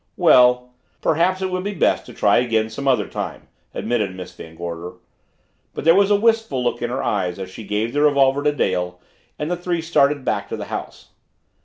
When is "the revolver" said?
7.93-8.41